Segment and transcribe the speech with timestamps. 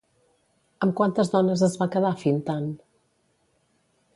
[0.85, 2.67] Amb quantes dones es va quedar Fintan?